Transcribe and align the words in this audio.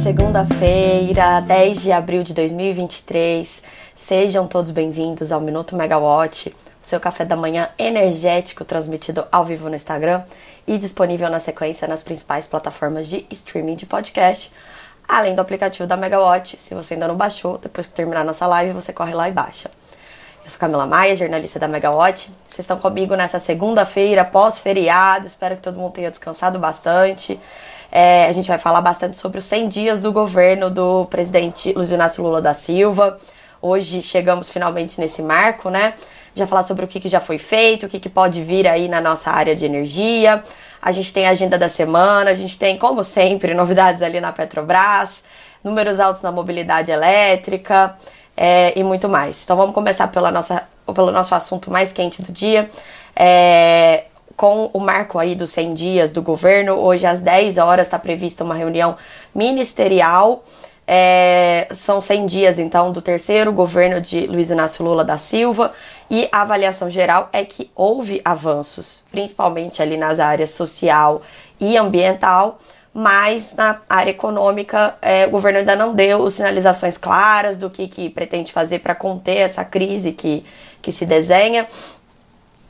segunda-feira, 0.00 1.40
10 1.40 1.82
de 1.82 1.92
abril 1.92 2.22
de 2.22 2.32
2023. 2.32 3.62
Sejam 3.94 4.46
todos 4.46 4.70
bem-vindos 4.70 5.30
ao 5.30 5.40
Minuto 5.40 5.76
Megawatt, 5.76 6.54
seu 6.80 6.98
café 6.98 7.24
da 7.24 7.36
manhã 7.36 7.68
energético 7.78 8.64
transmitido 8.64 9.26
ao 9.30 9.44
vivo 9.44 9.68
no 9.68 9.76
Instagram 9.76 10.22
e 10.66 10.78
disponível 10.78 11.28
na 11.28 11.38
sequência 11.38 11.86
nas 11.86 12.02
principais 12.02 12.46
plataformas 12.46 13.06
de 13.06 13.26
streaming 13.30 13.76
de 13.76 13.84
podcast, 13.84 14.52
além 15.06 15.34
do 15.34 15.40
aplicativo 15.40 15.86
da 15.86 15.96
Megawatt. 15.96 16.56
Se 16.56 16.74
você 16.74 16.94
ainda 16.94 17.08
não 17.08 17.16
baixou, 17.16 17.58
depois 17.58 17.86
que 17.86 17.92
terminar 17.92 18.24
nossa 18.24 18.46
live, 18.46 18.72
você 18.72 18.92
corre 18.92 19.14
lá 19.14 19.28
e 19.28 19.32
baixa. 19.32 19.70
Eu 20.42 20.50
sou 20.50 20.58
Camila 20.58 20.86
Maia, 20.86 21.14
jornalista 21.14 21.58
da 21.58 21.68
Megawatt. 21.68 22.28
Vocês 22.48 22.60
estão 22.60 22.78
comigo 22.78 23.14
nessa 23.14 23.38
segunda-feira, 23.38 24.24
pós-feriado. 24.24 25.26
Espero 25.26 25.56
que 25.56 25.62
todo 25.62 25.78
mundo 25.78 25.92
tenha 25.92 26.10
descansado 26.10 26.58
bastante. 26.58 27.38
É, 27.94 28.24
a 28.24 28.32
gente 28.32 28.48
vai 28.48 28.58
falar 28.58 28.80
bastante 28.80 29.18
sobre 29.18 29.36
os 29.36 29.44
100 29.44 29.68
dias 29.68 30.00
do 30.00 30.10
governo 30.10 30.70
do 30.70 31.04
presidente 31.10 31.74
Luiz 31.74 31.90
Inácio 31.90 32.22
Lula 32.24 32.40
da 32.40 32.54
Silva. 32.54 33.18
Hoje 33.60 34.00
chegamos 34.00 34.48
finalmente 34.48 34.98
nesse 34.98 35.20
marco, 35.20 35.68
né? 35.68 35.92
Já 36.34 36.46
falar 36.46 36.62
sobre 36.62 36.86
o 36.86 36.88
que, 36.88 36.98
que 36.98 37.08
já 37.10 37.20
foi 37.20 37.36
feito, 37.36 37.84
o 37.84 37.88
que, 37.90 38.00
que 38.00 38.08
pode 38.08 38.42
vir 38.42 38.66
aí 38.66 38.88
na 38.88 38.98
nossa 38.98 39.30
área 39.30 39.54
de 39.54 39.66
energia. 39.66 40.42
A 40.80 40.90
gente 40.90 41.12
tem 41.12 41.26
a 41.26 41.30
agenda 41.30 41.58
da 41.58 41.68
semana, 41.68 42.30
a 42.30 42.34
gente 42.34 42.58
tem, 42.58 42.78
como 42.78 43.04
sempre, 43.04 43.52
novidades 43.54 44.00
ali 44.00 44.22
na 44.22 44.32
Petrobras, 44.32 45.22
números 45.62 46.00
altos 46.00 46.22
na 46.22 46.32
mobilidade 46.32 46.90
elétrica 46.90 47.94
é, 48.34 48.72
e 48.74 48.82
muito 48.82 49.06
mais. 49.06 49.42
Então 49.44 49.54
vamos 49.54 49.74
começar 49.74 50.08
pela 50.08 50.30
nossa, 50.30 50.66
pelo 50.94 51.12
nosso 51.12 51.34
assunto 51.34 51.70
mais 51.70 51.92
quente 51.92 52.22
do 52.22 52.32
dia. 52.32 52.70
É, 53.14 54.04
com 54.36 54.70
o 54.72 54.80
marco 54.80 55.18
aí 55.18 55.34
dos 55.34 55.50
100 55.50 55.74
dias 55.74 56.12
do 56.12 56.22
governo. 56.22 56.74
Hoje 56.74 57.06
às 57.06 57.20
10 57.20 57.58
horas 57.58 57.86
está 57.86 57.98
prevista 57.98 58.44
uma 58.44 58.54
reunião 58.54 58.96
ministerial. 59.34 60.44
É, 60.86 61.68
são 61.70 62.00
100 62.00 62.26
dias 62.26 62.58
então 62.58 62.90
do 62.90 63.00
terceiro 63.00 63.52
governo 63.52 64.00
de 64.00 64.26
Luiz 64.26 64.50
Inácio 64.50 64.84
Lula 64.84 65.04
da 65.04 65.16
Silva 65.16 65.72
e 66.10 66.28
a 66.32 66.42
avaliação 66.42 66.90
geral 66.90 67.28
é 67.32 67.44
que 67.44 67.70
houve 67.74 68.20
avanços, 68.24 69.04
principalmente 69.10 69.80
ali 69.80 69.96
nas 69.96 70.18
áreas 70.18 70.50
social 70.50 71.22
e 71.60 71.76
ambiental, 71.76 72.58
mas 72.92 73.54
na 73.54 73.80
área 73.88 74.10
econômica 74.10 74.96
é, 75.00 75.24
o 75.26 75.30
governo 75.30 75.60
ainda 75.60 75.76
não 75.76 75.94
deu 75.94 76.28
sinalizações 76.28 76.98
claras 76.98 77.56
do 77.56 77.70
que, 77.70 77.86
que 77.86 78.10
pretende 78.10 78.52
fazer 78.52 78.80
para 78.80 78.94
conter 78.94 79.36
essa 79.36 79.64
crise 79.64 80.10
que, 80.12 80.44
que 80.82 80.90
se 80.90 81.06
desenha 81.06 81.66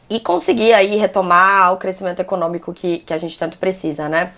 e 0.08 0.20
conseguir 0.20 0.72
aí 0.74 0.96
retomar 0.96 1.72
o 1.72 1.76
crescimento 1.76 2.20
econômico 2.20 2.72
que, 2.72 2.98
que 2.98 3.14
a 3.14 3.18
gente 3.18 3.38
tanto 3.38 3.58
precisa, 3.58 4.08
né? 4.08 4.32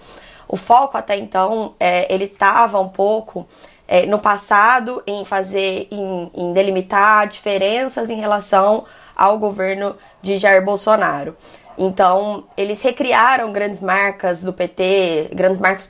O 0.46 0.56
foco 0.56 0.96
até 0.96 1.16
então, 1.16 1.74
é, 1.80 2.12
ele 2.12 2.24
estava 2.24 2.78
um 2.78 2.88
pouco 2.88 3.46
é, 3.88 4.06
no 4.06 4.18
passado 4.18 5.02
em 5.06 5.24
fazer, 5.24 5.88
em, 5.90 6.30
em 6.34 6.52
delimitar 6.52 7.26
diferenças 7.26 8.10
em 8.10 8.16
relação 8.16 8.84
ao 9.16 9.38
governo 9.38 9.96
de 10.22 10.36
Jair 10.36 10.64
Bolsonaro. 10.64 11.36
Então, 11.76 12.44
eles 12.56 12.80
recriaram 12.80 13.52
grandes 13.52 13.80
marcas 13.80 14.40
do 14.40 14.52
PT, 14.52 15.30
grandes 15.32 15.58
marcas 15.58 15.88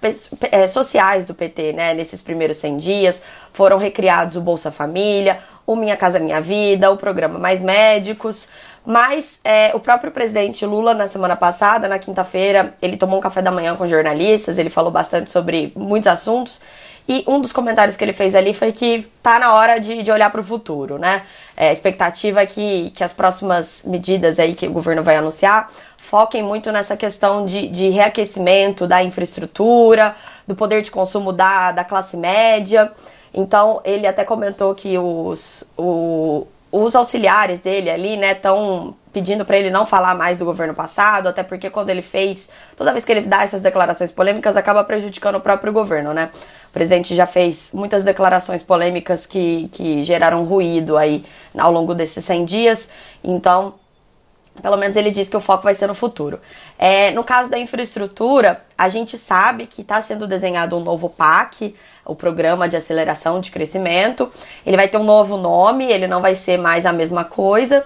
é, 0.50 0.66
sociais 0.66 1.26
do 1.26 1.34
PT, 1.34 1.74
né? 1.74 1.92
Nesses 1.92 2.22
primeiros 2.22 2.56
100 2.56 2.76
dias, 2.78 3.22
foram 3.52 3.76
recriados 3.76 4.34
o 4.34 4.40
Bolsa 4.40 4.70
Família, 4.70 5.40
o 5.66 5.76
Minha 5.76 5.96
Casa 5.96 6.18
Minha 6.18 6.40
Vida, 6.40 6.90
o 6.90 6.96
programa 6.96 7.38
Mais 7.38 7.60
Médicos. 7.60 8.48
Mas 8.86 9.40
é, 9.42 9.70
o 9.74 9.80
próprio 9.80 10.12
presidente 10.12 10.66
Lula, 10.66 10.92
na 10.92 11.08
semana 11.08 11.34
passada, 11.34 11.88
na 11.88 11.98
quinta-feira, 11.98 12.74
ele 12.82 12.96
tomou 12.96 13.18
um 13.18 13.22
café 13.22 13.40
da 13.40 13.50
manhã 13.50 13.74
com 13.76 13.86
jornalistas, 13.86 14.58
ele 14.58 14.68
falou 14.68 14.90
bastante 14.90 15.30
sobre 15.30 15.72
muitos 15.74 16.06
assuntos. 16.06 16.60
E 17.08 17.22
um 17.26 17.40
dos 17.40 17.52
comentários 17.52 17.96
que 17.96 18.04
ele 18.04 18.12
fez 18.12 18.34
ali 18.34 18.54
foi 18.54 18.72
que 18.72 19.06
tá 19.22 19.38
na 19.38 19.54
hora 19.54 19.78
de, 19.78 20.02
de 20.02 20.10
olhar 20.10 20.30
para 20.30 20.40
o 20.40 20.44
futuro, 20.44 20.98
né? 20.98 21.22
É, 21.56 21.68
a 21.68 21.72
expectativa 21.72 22.42
é 22.42 22.46
que, 22.46 22.90
que 22.90 23.04
as 23.04 23.12
próximas 23.12 23.82
medidas 23.84 24.38
aí 24.38 24.54
que 24.54 24.66
o 24.66 24.72
governo 24.72 25.02
vai 25.02 25.16
anunciar 25.16 25.70
foquem 25.98 26.42
muito 26.42 26.70
nessa 26.70 26.96
questão 26.96 27.46
de, 27.46 27.66
de 27.68 27.88
reaquecimento 27.88 28.86
da 28.86 29.02
infraestrutura, 29.02 30.14
do 30.46 30.54
poder 30.54 30.82
de 30.82 30.90
consumo 30.90 31.32
da, 31.32 31.72
da 31.72 31.82
classe 31.82 32.16
média. 32.16 32.92
Então, 33.32 33.80
ele 33.84 34.06
até 34.06 34.22
comentou 34.22 34.74
que 34.74 34.96
os, 34.96 35.64
o, 35.76 36.46
os 36.76 36.96
auxiliares 36.96 37.60
dele 37.60 37.88
ali, 37.88 38.16
né, 38.16 38.32
estão 38.32 38.96
pedindo 39.12 39.44
para 39.44 39.56
ele 39.56 39.70
não 39.70 39.86
falar 39.86 40.12
mais 40.16 40.38
do 40.38 40.44
governo 40.44 40.74
passado, 40.74 41.28
até 41.28 41.44
porque 41.44 41.70
quando 41.70 41.88
ele 41.88 42.02
fez, 42.02 42.48
toda 42.76 42.90
vez 42.90 43.04
que 43.04 43.12
ele 43.12 43.20
dá 43.20 43.44
essas 43.44 43.62
declarações 43.62 44.10
polêmicas, 44.10 44.56
acaba 44.56 44.82
prejudicando 44.82 45.36
o 45.36 45.40
próprio 45.40 45.72
governo, 45.72 46.12
né? 46.12 46.30
O 46.68 46.72
presidente 46.72 47.14
já 47.14 47.26
fez 47.26 47.70
muitas 47.72 48.02
declarações 48.02 48.60
polêmicas 48.60 49.24
que, 49.24 49.68
que 49.68 50.02
geraram 50.02 50.44
ruído 50.44 50.96
aí 50.96 51.24
ao 51.56 51.70
longo 51.70 51.94
desses 51.94 52.24
100 52.24 52.44
dias, 52.44 52.88
então 53.22 53.74
pelo 54.62 54.76
menos 54.76 54.96
ele 54.96 55.10
diz 55.10 55.28
que 55.28 55.36
o 55.36 55.40
foco 55.40 55.64
vai 55.64 55.74
ser 55.74 55.86
no 55.86 55.94
futuro. 55.94 56.40
É, 56.78 57.10
no 57.10 57.24
caso 57.24 57.50
da 57.50 57.58
infraestrutura, 57.58 58.64
a 58.78 58.88
gente 58.88 59.18
sabe 59.18 59.66
que 59.66 59.82
está 59.82 60.00
sendo 60.00 60.26
desenhado 60.26 60.76
um 60.76 60.80
novo 60.80 61.08
PAC, 61.08 61.74
o 62.04 62.14
Programa 62.14 62.68
de 62.68 62.76
Aceleração 62.76 63.40
de 63.40 63.50
Crescimento. 63.50 64.30
Ele 64.64 64.76
vai 64.76 64.88
ter 64.88 64.96
um 64.96 65.04
novo 65.04 65.36
nome, 65.36 65.90
ele 65.90 66.06
não 66.06 66.20
vai 66.20 66.34
ser 66.34 66.58
mais 66.58 66.86
a 66.86 66.92
mesma 66.92 67.24
coisa. 67.24 67.84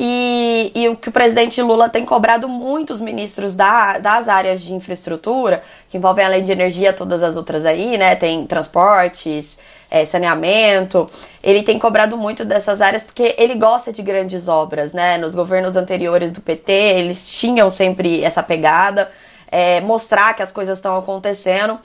E, 0.00 0.70
e 0.76 0.88
o 0.88 0.96
que 0.96 1.08
o 1.08 1.12
presidente 1.12 1.60
Lula 1.60 1.88
tem 1.88 2.04
cobrado 2.04 2.48
muitos 2.48 3.00
ministros 3.00 3.56
da, 3.56 3.98
das 3.98 4.28
áreas 4.28 4.60
de 4.62 4.72
infraestrutura, 4.72 5.64
que 5.88 5.96
envolvem 5.96 6.24
além 6.24 6.44
de 6.44 6.52
energia 6.52 6.92
todas 6.92 7.20
as 7.20 7.36
outras 7.36 7.66
aí, 7.66 7.98
né? 7.98 8.14
Tem 8.14 8.46
transportes, 8.46 9.58
é, 9.90 10.04
saneamento. 10.04 11.08
Ele 11.42 11.62
tem 11.62 11.78
cobrado 11.78 12.16
muito 12.16 12.44
dessas 12.44 12.80
áreas 12.80 13.02
porque 13.02 13.34
ele 13.38 13.54
gosta 13.54 13.92
de 13.92 14.02
grandes 14.02 14.48
obras, 14.48 14.92
né? 14.92 15.18
Nos 15.18 15.34
governos 15.34 15.76
anteriores 15.76 16.32
do 16.32 16.40
PT, 16.40 16.72
eles 16.72 17.26
tinham 17.28 17.70
sempre 17.70 18.22
essa 18.22 18.42
pegada, 18.42 19.10
é, 19.50 19.80
mostrar 19.80 20.34
que 20.34 20.42
as 20.42 20.52
coisas 20.52 20.78
estão 20.78 20.96
acontecendo. 20.96 21.78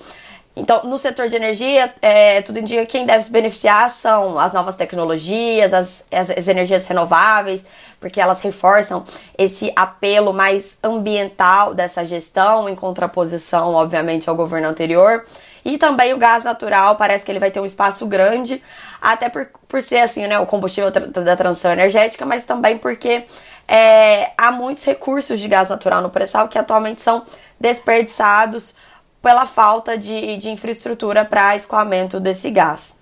Então, 0.55 0.83
no 0.83 0.99
setor 0.99 1.29
de 1.29 1.35
energia, 1.35 1.91
é, 1.99 2.41
tudo 2.43 2.59
indica 2.59 2.85
que 2.85 2.91
quem 2.91 3.07
deve 3.07 3.23
se 3.23 3.31
beneficiar 3.31 3.89
são 3.91 4.37
as 4.37 4.53
novas 4.53 4.75
tecnologias, 4.75 5.73
as, 5.73 6.03
as, 6.11 6.29
as, 6.29 6.47
energias 6.47 6.85
renováveis, 6.85 7.65
porque 7.99 8.21
elas 8.21 8.39
reforçam 8.41 9.03
esse 9.35 9.73
apelo 9.75 10.31
mais 10.31 10.77
ambiental 10.83 11.73
dessa 11.73 12.05
gestão, 12.05 12.69
em 12.69 12.75
contraposição, 12.75 13.73
obviamente, 13.73 14.29
ao 14.29 14.35
governo 14.35 14.67
anterior. 14.67 15.25
E 15.66 15.78
também 15.78 16.13
o 16.13 16.18
gás 16.18 16.44
natural, 16.44 16.96
parece 16.96 17.24
que 17.24 17.31
ele 17.31 17.40
vai 17.40 17.50
ter 17.50 17.59
um 17.59 17.66
espaço 17.66 18.06
grande, 18.06 18.62
até 19.01 19.29
por, 19.29 19.47
por 19.68 19.81
ser 19.81 20.00
assim, 20.00 20.28
né, 20.28 20.38
o 20.40 20.46
combustível 20.46 20.91
da 20.91 21.35
transição 21.35 21.72
energética, 21.72 22.25
mas 22.25 22.44
também 22.44 22.78
porque 22.78 23.24
é, 23.68 24.31
há 24.38 24.51
muitos 24.51 24.84
recursos 24.84 25.40
de 25.40 25.47
gás 25.47 25.69
natural 25.69 26.01
no 26.01 26.09
pré-sal 26.09 26.47
que 26.47 26.57
atualmente 26.57 27.01
são 27.01 27.24
desperdiçados 27.59 28.75
pela 29.22 29.46
falta 29.46 29.97
de, 29.97 30.35
de 30.35 30.50
infraestrutura 30.50 31.24
para 31.24 31.56
escoamento 31.56 32.19
desse 32.19 32.51
gás. 32.51 32.94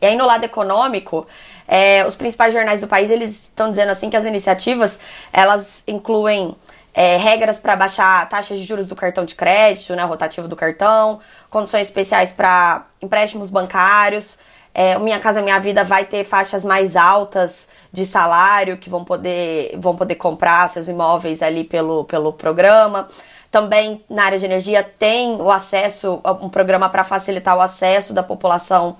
E 0.00 0.06
aí 0.06 0.16
no 0.16 0.26
lado 0.26 0.44
econômico, 0.44 1.26
é, 1.66 2.04
os 2.06 2.14
principais 2.14 2.52
jornais 2.52 2.82
do 2.82 2.88
país 2.88 3.10
eles 3.10 3.30
estão 3.30 3.70
dizendo 3.70 3.90
assim 3.90 4.10
que 4.10 4.16
as 4.16 4.26
iniciativas 4.26 4.98
elas 5.32 5.82
incluem 5.86 6.54
é, 6.94 7.16
regras 7.16 7.58
para 7.58 7.74
baixar 7.74 8.28
taxas 8.28 8.58
de 8.58 8.64
juros 8.64 8.86
do 8.86 8.94
cartão 8.94 9.24
de 9.24 9.34
crédito, 9.34 9.94
né, 9.94 10.02
rotativo 10.04 10.46
do 10.46 10.56
cartão, 10.56 11.20
condições 11.48 11.88
especiais 11.88 12.30
para 12.32 12.86
empréstimos 13.00 13.48
bancários. 13.48 14.38
É, 14.74 14.98
Minha 14.98 15.20
Casa 15.20 15.40
Minha 15.42 15.58
Vida 15.58 15.84
vai 15.84 16.04
ter 16.04 16.24
faixas 16.24 16.64
mais 16.64 16.96
altas 16.96 17.68
de 17.92 18.06
salário 18.06 18.78
que 18.78 18.88
vão 18.88 19.04
poder, 19.04 19.76
vão 19.78 19.94
poder 19.94 20.14
comprar 20.14 20.68
seus 20.70 20.88
imóveis 20.88 21.42
ali 21.42 21.64
pelo, 21.64 22.04
pelo 22.04 22.32
programa. 22.32 23.08
Também 23.50 24.02
na 24.08 24.24
área 24.24 24.38
de 24.38 24.46
energia 24.46 24.82
tem 24.82 25.36
o 25.36 25.50
acesso, 25.50 26.22
um 26.40 26.48
programa 26.48 26.88
para 26.88 27.04
facilitar 27.04 27.56
o 27.56 27.60
acesso 27.60 28.14
da 28.14 28.22
população 28.22 28.96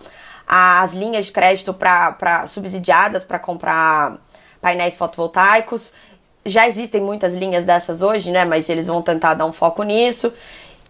às 0.46 0.92
linhas 0.92 1.26
de 1.26 1.32
crédito 1.32 1.72
para 1.72 2.46
subsidiadas 2.46 3.24
para 3.24 3.38
comprar 3.38 4.18
painéis 4.60 4.96
fotovoltaicos. 4.98 5.94
Já 6.44 6.66
existem 6.66 7.00
muitas 7.00 7.34
linhas 7.34 7.64
dessas 7.64 8.02
hoje, 8.02 8.30
né? 8.30 8.44
Mas 8.44 8.68
eles 8.68 8.86
vão 8.86 9.00
tentar 9.00 9.34
dar 9.34 9.46
um 9.46 9.52
foco 9.52 9.82
nisso. 9.82 10.32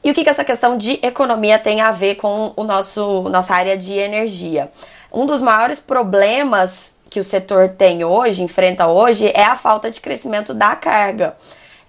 E 0.04 0.10
o 0.10 0.14
que, 0.14 0.24
que 0.24 0.30
essa 0.30 0.44
questão 0.44 0.76
de 0.76 0.98
economia 1.02 1.58
tem 1.58 1.80
a 1.80 1.92
ver 1.92 2.16
com 2.16 2.52
o 2.56 2.64
nosso 2.64 3.22
nossa 3.28 3.54
área 3.54 3.76
de 3.76 3.92
energia? 3.94 4.70
Um 5.12 5.26
dos 5.26 5.40
maiores 5.40 5.78
problemas 5.78 6.92
que 7.08 7.20
o 7.20 7.24
setor 7.24 7.68
tem 7.68 8.02
hoje, 8.02 8.42
enfrenta 8.42 8.86
hoje, 8.86 9.30
é 9.34 9.44
a 9.44 9.54
falta 9.54 9.90
de 9.90 10.00
crescimento 10.00 10.54
da 10.54 10.74
carga. 10.74 11.36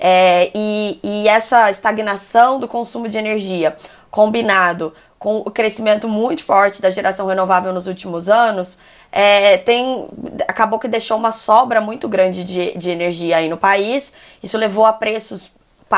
É, 0.06 0.52
e, 0.54 1.00
e 1.02 1.30
essa 1.30 1.72
estagnação 1.72 2.60
do 2.60 2.68
consumo 2.68 3.08
de 3.08 3.18
energia, 3.18 3.78
combinado 4.12 4.94
com 5.18 5.38
o 5.38 5.50
crescimento 5.50 6.10
muito 6.10 6.44
forte 6.44 6.82
da 6.82 6.90
geração 6.90 7.26
renovável 7.26 7.72
nos 7.72 7.88
últimos 7.88 8.28
anos, 8.28 8.78
é, 9.10 9.58
tem 9.60 10.10
acabou 10.46 10.78
que 10.78 10.90
deixou 10.90 11.16
uma 11.16 11.32
sobra 11.32 11.80
muito 11.80 12.10
grande 12.10 12.44
de, 12.44 12.78
de 12.78 12.90
energia 12.90 13.38
aí 13.38 13.48
no 13.48 13.56
país. 13.56 14.12
Isso 14.44 14.58
levou 14.58 14.86
a 14.86 14.92
preços 14.92 15.50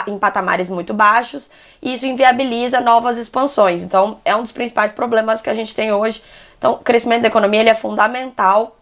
em 0.07 0.19
patamares 0.19 0.69
muito 0.69 0.93
baixos 0.93 1.49
e 1.81 1.95
isso 1.95 2.05
inviabiliza 2.05 2.79
novas 2.79 3.17
expansões. 3.17 3.81
Então, 3.81 4.19
é 4.23 4.35
um 4.35 4.43
dos 4.43 4.51
principais 4.51 4.91
problemas 4.91 5.41
que 5.41 5.49
a 5.49 5.53
gente 5.55 5.73
tem 5.73 5.91
hoje. 5.91 6.21
Então, 6.59 6.73
o 6.73 6.77
crescimento 6.77 7.23
da 7.23 7.29
economia 7.29 7.61
ele 7.61 7.69
é 7.69 7.75
fundamental 7.75 8.75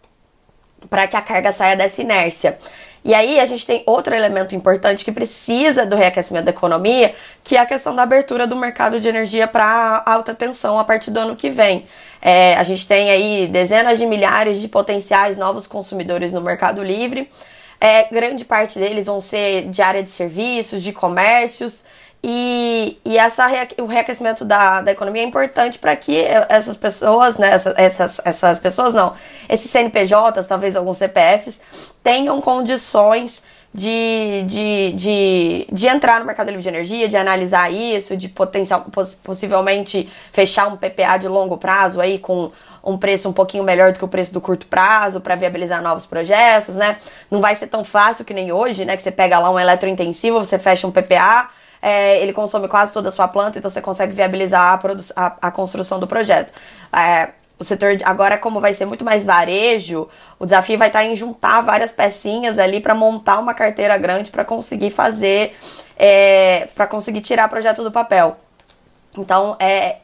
para 0.90 1.06
que 1.06 1.16
a 1.16 1.22
carga 1.22 1.50
saia 1.50 1.76
dessa 1.76 2.02
inércia. 2.02 2.58
E 3.04 3.12
aí 3.12 3.38
a 3.38 3.44
gente 3.44 3.66
tem 3.66 3.82
outro 3.84 4.14
elemento 4.14 4.54
importante 4.54 5.04
que 5.04 5.12
precisa 5.12 5.84
do 5.84 5.94
reaquecimento 5.94 6.46
da 6.46 6.50
economia, 6.50 7.14
que 7.42 7.54
é 7.54 7.60
a 7.60 7.66
questão 7.66 7.94
da 7.94 8.02
abertura 8.02 8.46
do 8.46 8.56
mercado 8.56 8.98
de 8.98 9.06
energia 9.06 9.46
para 9.46 10.02
alta 10.06 10.34
tensão 10.34 10.78
a 10.78 10.84
partir 10.84 11.10
do 11.10 11.20
ano 11.20 11.36
que 11.36 11.50
vem. 11.50 11.84
É, 12.22 12.56
a 12.56 12.62
gente 12.62 12.88
tem 12.88 13.10
aí 13.10 13.46
dezenas 13.48 13.98
de 13.98 14.06
milhares 14.06 14.58
de 14.58 14.68
potenciais 14.68 15.36
novos 15.36 15.66
consumidores 15.66 16.32
no 16.32 16.40
mercado 16.40 16.82
livre. 16.82 17.30
É, 17.78 18.04
grande 18.10 18.46
parte 18.46 18.78
deles 18.78 19.04
vão 19.04 19.20
ser 19.20 19.68
de 19.68 19.82
área 19.82 20.02
de 20.02 20.10
serviços, 20.10 20.82
de 20.82 20.90
comércios. 20.90 21.84
E, 22.26 22.98
e 23.04 23.18
essa, 23.18 23.46
o 23.82 23.84
reaquecimento 23.84 24.46
da, 24.46 24.80
da 24.80 24.92
economia 24.92 25.20
é 25.20 25.26
importante 25.26 25.78
para 25.78 25.94
que 25.94 26.24
essas 26.48 26.74
pessoas, 26.74 27.36
né, 27.36 27.50
essas, 27.50 27.74
essas, 27.76 28.20
essas 28.24 28.58
pessoas 28.58 28.94
não, 28.94 29.12
esses 29.46 29.70
CNPJs, 29.70 30.46
talvez 30.46 30.74
alguns 30.74 30.96
CPFs, 30.96 31.60
tenham 32.02 32.40
condições 32.40 33.42
de, 33.74 34.42
de, 34.46 34.92
de, 34.92 35.66
de 35.70 35.86
entrar 35.86 36.18
no 36.18 36.24
mercado 36.24 36.46
livre 36.46 36.62
de 36.62 36.68
energia, 36.70 37.08
de 37.08 37.16
analisar 37.18 37.70
isso, 37.70 38.16
de 38.16 38.30
potencial, 38.30 38.86
possivelmente 39.22 40.08
fechar 40.32 40.68
um 40.68 40.78
PPA 40.78 41.18
de 41.18 41.28
longo 41.28 41.58
prazo 41.58 42.00
aí 42.00 42.18
com 42.18 42.50
um 42.82 42.96
preço 42.96 43.28
um 43.28 43.34
pouquinho 43.34 43.64
melhor 43.64 43.92
do 43.92 43.98
que 43.98 44.04
o 44.04 44.08
preço 44.08 44.32
do 44.32 44.40
curto 44.40 44.66
prazo 44.66 45.20
para 45.20 45.34
viabilizar 45.34 45.82
novos 45.82 46.06
projetos, 46.06 46.76
né? 46.76 46.96
Não 47.30 47.42
vai 47.42 47.54
ser 47.54 47.66
tão 47.66 47.84
fácil 47.84 48.24
que 48.24 48.32
nem 48.32 48.50
hoje, 48.50 48.86
né? 48.86 48.96
Que 48.96 49.02
você 49.02 49.10
pega 49.10 49.38
lá 49.38 49.50
um 49.50 49.60
eletrointensivo, 49.60 50.38
você 50.38 50.58
fecha 50.58 50.86
um 50.86 50.90
PPA, 50.90 51.50
é, 51.84 52.18
ele 52.22 52.32
consome 52.32 52.66
quase 52.66 52.94
toda 52.94 53.10
a 53.10 53.12
sua 53.12 53.28
planta, 53.28 53.58
então 53.58 53.70
você 53.70 53.82
consegue 53.82 54.14
viabilizar 54.14 54.80
a, 54.82 55.26
a, 55.26 55.36
a 55.42 55.50
construção 55.50 56.00
do 56.00 56.06
projeto. 56.06 56.50
É, 56.90 57.28
o 57.58 57.62
setor 57.62 57.98
agora, 58.06 58.38
como 58.38 58.58
vai 58.58 58.72
ser 58.72 58.86
muito 58.86 59.04
mais 59.04 59.22
varejo, 59.22 60.08
o 60.38 60.46
desafio 60.46 60.78
vai 60.78 60.88
estar 60.88 61.04
em 61.04 61.14
juntar 61.14 61.60
várias 61.60 61.92
pecinhas 61.92 62.58
ali 62.58 62.80
para 62.80 62.94
montar 62.94 63.38
uma 63.38 63.52
carteira 63.52 63.98
grande 63.98 64.30
para 64.30 64.46
conseguir 64.46 64.90
fazer, 64.90 65.54
é, 65.98 66.68
para 66.74 66.86
conseguir 66.86 67.20
tirar 67.20 67.48
o 67.48 67.50
projeto 67.50 67.84
do 67.84 67.92
papel. 67.92 68.38
Então, 69.18 69.54
é, 69.60 69.98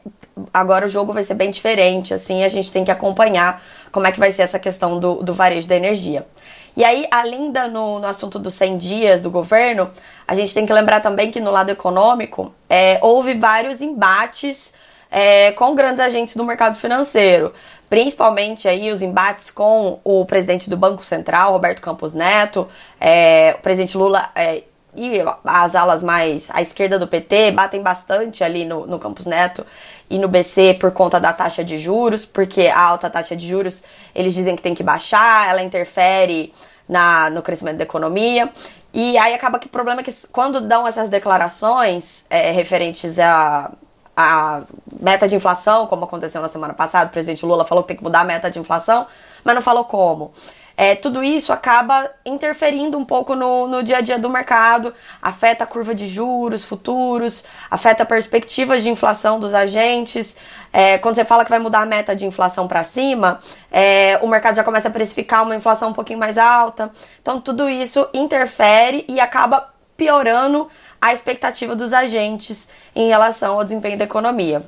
agora 0.53 0.85
o 0.85 0.87
jogo 0.87 1.11
vai 1.11 1.23
ser 1.23 1.33
bem 1.33 1.49
diferente, 1.49 2.13
assim, 2.13 2.43
a 2.43 2.47
gente 2.47 2.71
tem 2.71 2.85
que 2.85 2.91
acompanhar 2.91 3.59
como 3.91 4.05
é 4.05 4.11
que 4.11 4.19
vai 4.19 4.31
ser 4.31 4.43
essa 4.43 4.59
questão 4.59 4.99
do, 4.99 5.15
do 5.15 5.33
varejo 5.33 5.67
da 5.67 5.75
energia. 5.75 6.27
E 6.75 6.83
aí, 6.83 7.07
além 7.11 7.51
da, 7.51 7.67
no, 7.67 7.99
no 7.99 8.07
assunto 8.07 8.39
dos 8.39 8.53
100 8.53 8.77
dias 8.77 9.21
do 9.21 9.29
governo, 9.29 9.91
a 10.27 10.33
gente 10.33 10.53
tem 10.53 10.65
que 10.65 10.71
lembrar 10.71 11.01
também 11.01 11.29
que 11.29 11.39
no 11.39 11.51
lado 11.51 11.69
econômico 11.69 12.53
é, 12.69 12.97
houve 13.01 13.33
vários 13.33 13.81
embates 13.81 14.73
é, 15.09 15.51
com 15.51 15.75
grandes 15.75 15.99
agentes 15.99 16.35
do 16.35 16.45
mercado 16.45 16.77
financeiro, 16.77 17.53
principalmente 17.89 18.69
aí 18.69 18.89
os 18.89 19.01
embates 19.01 19.51
com 19.51 19.99
o 20.05 20.25
presidente 20.25 20.69
do 20.69 20.77
Banco 20.77 21.03
Central, 21.03 21.51
Roberto 21.51 21.81
Campos 21.81 22.13
Neto, 22.13 22.69
é, 22.99 23.55
o 23.59 23.61
presidente 23.61 23.97
Lula 23.97 24.29
é, 24.33 24.63
e 24.95 25.19
as 25.43 25.75
alas 25.75 26.01
mais 26.01 26.47
à 26.49 26.61
esquerda 26.61 26.97
do 26.97 27.07
PT 27.07 27.51
batem 27.51 27.81
bastante 27.81 28.43
ali 28.43 28.63
no, 28.63 28.87
no 28.87 28.97
Campos 28.97 29.25
Neto 29.25 29.65
e 30.11 30.19
no 30.19 30.27
BC 30.27 30.73
por 30.73 30.91
conta 30.91 31.19
da 31.19 31.31
taxa 31.31 31.63
de 31.63 31.77
juros, 31.77 32.25
porque 32.25 32.67
a 32.67 32.79
alta 32.79 33.09
taxa 33.09 33.33
de 33.33 33.47
juros 33.47 33.81
eles 34.13 34.33
dizem 34.33 34.57
que 34.57 34.61
tem 34.61 34.75
que 34.75 34.83
baixar, 34.83 35.49
ela 35.49 35.63
interfere 35.63 36.53
na, 36.87 37.29
no 37.29 37.41
crescimento 37.41 37.77
da 37.77 37.83
economia. 37.83 38.49
E 38.93 39.17
aí 39.17 39.33
acaba 39.33 39.57
que 39.57 39.67
o 39.67 39.69
problema 39.69 40.01
é 40.01 40.03
que 40.03 40.13
quando 40.27 40.59
dão 40.59 40.85
essas 40.85 41.07
declarações 41.07 42.25
é, 42.29 42.51
referentes 42.51 43.17
a, 43.19 43.71
a 44.15 44.63
meta 44.99 45.29
de 45.29 45.35
inflação, 45.37 45.87
como 45.87 46.03
aconteceu 46.03 46.41
na 46.41 46.49
semana 46.49 46.73
passada, 46.73 47.09
o 47.09 47.13
presidente 47.13 47.45
Lula 47.45 47.63
falou 47.63 47.81
que 47.85 47.87
tem 47.87 47.97
que 47.97 48.03
mudar 48.03 48.19
a 48.19 48.25
meta 48.25 48.51
de 48.51 48.59
inflação, 48.59 49.07
mas 49.45 49.55
não 49.55 49.61
falou 49.61 49.85
como 49.85 50.33
é, 50.75 50.95
tudo 50.95 51.23
isso 51.23 51.51
acaba 51.53 52.09
interferindo 52.25 52.97
um 52.97 53.05
pouco 53.05 53.35
no, 53.35 53.67
no 53.67 53.83
dia 53.83 53.97
a 53.97 54.01
dia 54.01 54.17
do 54.17 54.29
mercado, 54.29 54.93
afeta 55.21 55.63
a 55.63 55.67
curva 55.67 55.93
de 55.93 56.07
juros 56.07 56.63
futuros, 56.63 57.43
afeta 57.69 58.05
perspectivas 58.05 58.83
de 58.83 58.89
inflação 58.89 59.39
dos 59.39 59.53
agentes. 59.53 60.35
É, 60.73 60.97
quando 60.97 61.15
você 61.15 61.25
fala 61.25 61.43
que 61.43 61.49
vai 61.49 61.59
mudar 61.59 61.81
a 61.81 61.85
meta 61.85 62.15
de 62.15 62.25
inflação 62.25 62.67
para 62.67 62.83
cima, 62.83 63.39
é, 63.71 64.17
o 64.21 64.27
mercado 64.27 64.55
já 64.55 64.63
começa 64.63 64.87
a 64.87 64.91
precificar 64.91 65.43
uma 65.43 65.55
inflação 65.55 65.89
um 65.89 65.93
pouquinho 65.93 66.19
mais 66.19 66.37
alta. 66.37 66.91
Então, 67.21 67.39
tudo 67.39 67.69
isso 67.69 68.07
interfere 68.13 69.05
e 69.07 69.19
acaba 69.19 69.69
piorando 69.97 70.69
a 70.99 71.13
expectativa 71.13 71.75
dos 71.75 71.93
agentes 71.93 72.67
em 72.95 73.07
relação 73.07 73.57
ao 73.57 73.63
desempenho 73.63 73.97
da 73.97 74.05
economia. 74.05 74.63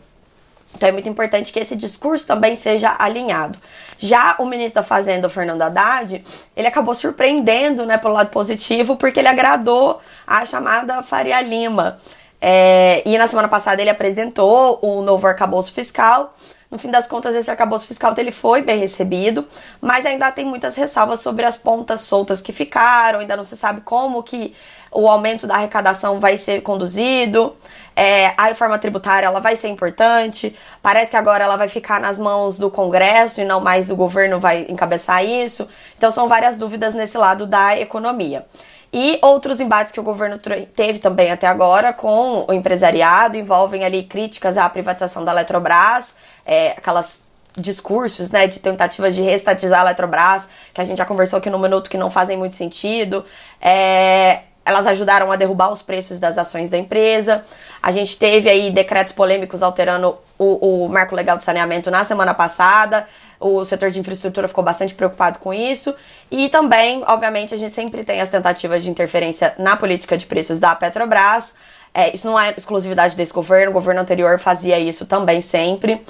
Então 0.76 0.90
é 0.90 0.92
muito 0.92 1.08
importante 1.08 1.54
que 1.54 1.60
esse 1.60 1.76
discurso 1.76 2.26
também 2.26 2.56
seja 2.56 2.96
alinhado. 2.98 3.60
Já 3.98 4.36
o 4.40 4.46
ministro 4.46 4.82
da 4.82 4.84
Fazenda, 4.84 5.28
o 5.28 5.30
Fernando 5.30 5.62
Haddad, 5.62 6.24
ele 6.56 6.68
acabou 6.68 6.94
surpreendendo, 6.94 7.86
né, 7.86 7.98
pelo 7.98 8.14
lado 8.14 8.30
positivo, 8.30 8.96
porque 8.96 9.20
ele 9.20 9.28
agradou 9.28 10.02
a 10.26 10.46
chamada 10.46 11.02
Faria 11.04 11.42
Lima. 11.42 12.00
É, 12.42 13.02
e 13.06 13.18
na 13.18 13.28
semana 13.28 13.48
passada 13.48 13.82
ele 13.82 13.90
apresentou 13.90 14.78
o 14.82 15.02
novo 15.02 15.26
arcabouço 15.26 15.72
fiscal. 15.72 16.36
No 16.70 16.80
fim 16.80 16.90
das 16.90 17.06
contas, 17.06 17.36
esse 17.36 17.52
arcabouço 17.52 17.86
fiscal 17.86 18.16
dele 18.16 18.32
foi 18.32 18.64
bem 18.64 18.80
recebido, 18.80 19.48
mas 19.80 20.08
ainda 20.08 20.32
tem 20.32 20.44
muitas 20.44 20.76
ressalvas 20.76 21.20
sobre 21.20 21.46
as 21.46 21.56
pontas 21.56 22.02
soltas 22.02 22.42
que 22.42 22.52
ficaram, 22.52 23.20
ainda 23.20 23.38
não 23.38 23.44
se 23.44 23.56
sabe 23.56 23.82
como 23.82 24.24
que 24.24 24.56
o 24.94 25.08
aumento 25.08 25.48
da 25.48 25.56
arrecadação 25.56 26.20
vai 26.20 26.38
ser 26.38 26.62
conduzido. 26.62 27.56
É, 27.96 28.34
a 28.38 28.46
reforma 28.46 28.78
tributária 28.80 29.28
ela 29.28 29.40
vai 29.40 29.56
ser 29.56 29.68
importante. 29.68 30.56
Parece 30.82 31.12
que 31.12 31.18
agora 31.18 31.44
ela 31.44 31.56
vai 31.56 31.68
ficar 31.68 32.00
nas 32.00 32.18
mãos 32.18 32.58
do 32.58 32.70
Congresso 32.70 33.42
e 33.42 33.46
não 33.46 33.60
mais 33.60 33.90
o 33.90 33.96
governo 33.96 34.40
vai 34.40 34.66
encabeçar 34.70 35.24
isso. 35.24 35.68
Então 35.98 36.12
são 36.12 36.28
várias 36.28 36.58
dúvidas 36.58 36.94
nesse 36.94 37.18
lado 37.18 37.46
da 37.46 37.78
economia. 37.80 38.46
E 38.92 39.18
outros 39.24 39.60
embates 39.60 39.92
que 39.92 40.00
o 40.00 40.04
governo 40.04 40.38
teve 40.76 41.00
também 41.00 41.32
até 41.32 41.48
agora 41.48 41.92
com 41.92 42.46
o 42.48 42.54
empresariado 42.54 43.36
envolvem 43.36 43.84
ali 43.84 44.04
críticas 44.04 44.56
à 44.56 44.70
privatização 44.70 45.26
da 45.26 45.32
Eletrobras, 45.32 46.16
é, 46.46 46.74
aquelas 46.78 47.20
discursos, 47.58 48.30
né, 48.32 48.46
de 48.46 48.60
tentativas 48.60 49.16
de 49.16 49.22
restatizar 49.22 49.82
a 49.82 49.84
Eletrobras, 49.86 50.48
que 50.72 50.80
a 50.80 50.84
gente 50.84 50.98
já 50.98 51.06
conversou 51.06 51.38
aqui 51.38 51.50
no 51.50 51.58
minuto 51.58 51.90
que 51.90 51.98
não 51.98 52.12
fazem 52.12 52.38
muito 52.38 52.56
sentido. 52.56 53.26
É, 53.60 54.42
elas 54.66 54.88
ajudaram 54.88 55.32
a 55.32 55.36
derrubar 55.36 55.72
os 55.72 55.82
preços 55.82 56.20
das 56.20 56.38
ações 56.38 56.70
da 56.70 56.78
empresa. 56.78 57.44
A 57.82 57.92
gente 57.92 58.18
teve 58.18 58.50
aí 58.50 58.72
decretos 58.72 59.14
polêmicos 59.14 59.62
alterando 59.62 60.18
o, 60.38 60.86
o 60.86 60.90
marco 60.90 61.16
legal 61.16 61.38
de 61.38 61.44
saneamento 61.44 61.92
na 61.92 62.04
semana 62.04 62.34
passada. 62.34 63.08
O 63.40 63.66
setor 63.66 63.92
de 63.92 64.00
infraestrutura 64.00 64.48
ficou 64.48 64.64
bastante 64.64 64.96
preocupado 64.96 65.40
com 65.40 65.54
isso. 65.54 65.94
E 66.32 66.48
também, 66.48 67.04
obviamente, 67.08 67.54
a 67.54 67.58
gente 67.58 67.74
sempre 67.74 68.04
tem 68.04 68.22
as 68.22 68.30
tentativas 68.30 68.84
de 68.84 68.90
interferência 68.90 69.54
na 69.58 69.76
política 69.76 70.18
de 70.18 70.26
preços 70.26 70.60
da 70.60 70.74
Petrobras. 70.74 71.54
É, 71.94 72.14
isso 72.14 72.26
não 72.26 72.40
é 72.40 72.54
exclusividade 72.58 73.16
desse 73.16 73.34
governo, 73.34 73.70
o 73.70 73.74
governo 73.74 74.02
anterior 74.02 74.40
fazia 74.40 74.80
isso 74.80 75.06
também 75.06 75.42
sempre. 75.42 76.02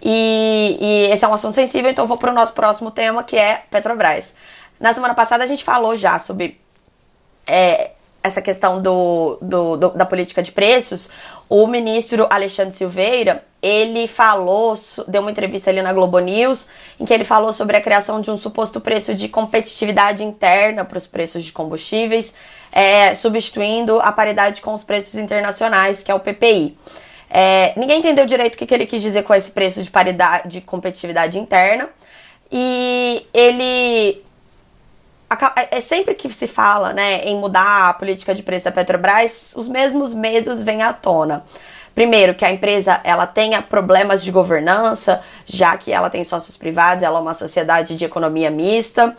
E, 0.00 0.78
e 0.80 1.12
esse 1.12 1.24
é 1.24 1.28
um 1.28 1.34
assunto 1.34 1.54
sensível, 1.54 1.90
então 1.90 2.06
vou 2.06 2.16
para 2.16 2.30
o 2.30 2.34
nosso 2.34 2.52
próximo 2.52 2.90
tema, 2.90 3.22
que 3.22 3.36
é 3.36 3.62
Petrobras. 3.70 4.34
Na 4.78 4.94
semana 4.94 5.14
passada 5.14 5.42
a 5.42 5.46
gente 5.46 5.64
falou 5.64 5.96
já 5.96 6.18
sobre 6.18 6.58
é, 7.46 7.92
essa 8.26 8.42
questão 8.42 8.82
do, 8.82 9.38
do, 9.40 9.76
do, 9.76 9.90
da 9.90 10.04
política 10.04 10.42
de 10.42 10.52
preços, 10.52 11.08
o 11.48 11.66
ministro 11.66 12.26
Alexandre 12.28 12.74
Silveira, 12.74 13.44
ele 13.62 14.06
falou, 14.08 14.74
deu 15.06 15.22
uma 15.22 15.30
entrevista 15.30 15.70
ali 15.70 15.80
na 15.80 15.92
Globo 15.92 16.18
News, 16.18 16.66
em 16.98 17.04
que 17.04 17.14
ele 17.14 17.24
falou 17.24 17.52
sobre 17.52 17.76
a 17.76 17.80
criação 17.80 18.20
de 18.20 18.30
um 18.30 18.36
suposto 18.36 18.80
preço 18.80 19.14
de 19.14 19.28
competitividade 19.28 20.24
interna 20.24 20.84
para 20.84 20.98
os 20.98 21.06
preços 21.06 21.44
de 21.44 21.52
combustíveis, 21.52 22.34
é, 22.72 23.14
substituindo 23.14 24.00
a 24.00 24.10
paridade 24.10 24.60
com 24.60 24.74
os 24.74 24.82
preços 24.82 25.14
internacionais, 25.14 26.02
que 26.02 26.10
é 26.10 26.14
o 26.14 26.20
PPI. 26.20 26.76
É, 27.30 27.72
ninguém 27.76 27.98
entendeu 27.98 28.26
direito 28.26 28.54
o 28.54 28.58
que, 28.58 28.66
que 28.66 28.74
ele 28.74 28.86
quis 28.86 29.02
dizer 29.02 29.22
com 29.22 29.34
esse 29.34 29.50
preço 29.50 29.82
de 29.82 29.90
paridade 29.90 30.48
de 30.48 30.60
competitividade 30.60 31.38
interna. 31.38 31.88
E 32.50 33.26
ele 33.34 34.24
é, 35.56 35.78
é 35.78 35.80
sempre 35.80 36.14
que 36.14 36.30
se 36.32 36.46
fala 36.46 36.92
né, 36.92 37.22
em 37.24 37.36
mudar 37.36 37.88
a 37.88 37.94
política 37.94 38.34
de 38.34 38.42
preço 38.42 38.66
da 38.66 38.72
Petrobras, 38.72 39.52
os 39.56 39.68
mesmos 39.68 40.14
medos 40.14 40.62
vêm 40.62 40.82
à 40.82 40.92
tona. 40.92 41.44
Primeiro, 41.94 42.34
que 42.34 42.44
a 42.44 42.52
empresa 42.52 43.00
ela 43.02 43.26
tenha 43.26 43.62
problemas 43.62 44.22
de 44.22 44.30
governança, 44.30 45.22
já 45.46 45.76
que 45.78 45.90
ela 45.90 46.10
tem 46.10 46.22
sócios 46.24 46.56
privados, 46.56 47.02
ela 47.02 47.18
é 47.18 47.22
uma 47.22 47.32
sociedade 47.32 47.96
de 47.96 48.04
economia 48.04 48.50
mista. 48.50 49.16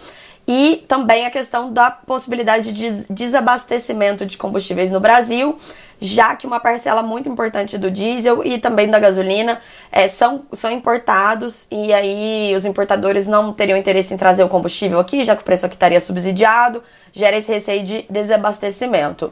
E 0.48 0.86
também 0.88 1.26
a 1.26 1.32
questão 1.32 1.74
da 1.74 1.92
possibilidade 1.92 2.72
de 2.72 3.04
desabastecimento 3.10 4.26
de 4.26 4.38
combustíveis 4.38 4.92
no 4.92 5.00
Brasil, 5.00 5.58
já 6.00 6.36
que 6.36 6.46
uma 6.46 6.60
parcela 6.60 7.02
muito 7.02 7.30
importante 7.30 7.78
do 7.78 7.90
diesel 7.90 8.44
e 8.46 8.60
também 8.60 8.88
da 8.88 9.00
gasolina 9.00 9.60
é, 9.92 10.08
são, 10.08 10.46
são 10.54 10.72
importados 10.72 11.68
e 11.72 11.94
aí 11.94 12.54
os 12.56 12.66
importadores 12.66 13.28
não 13.28 13.54
teriam 13.54 13.78
interesse 13.78 14.14
em 14.14 14.18
trazer 14.18 14.44
o 14.44 14.50
combustível 14.50 15.00
aqui, 15.00 15.24
já 15.24 15.36
que 15.36 15.42
o 15.42 15.46
preço 15.46 15.66
aqui 15.66 15.76
estaria 15.76 16.00
subsidiado, 16.00 16.84
gera 17.12 17.38
esse 17.38 17.52
receio 17.52 17.84
de 17.84 18.06
desabastecimento. 18.10 19.32